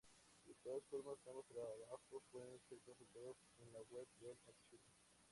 De 0.47 0.55
todas 0.63 0.81
formas, 0.89 1.19
ambos 1.27 1.45
trabajos, 1.47 2.23
pueden 2.31 2.59
ser 2.67 2.79
consultados 2.79 3.37
en 3.59 3.71
la 3.71 3.81
web 3.91 4.07
del 4.19 4.35
Archivo. 4.47 4.91